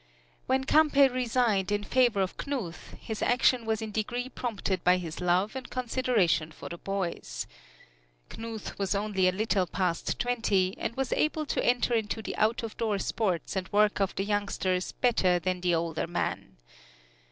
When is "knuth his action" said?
2.37-3.67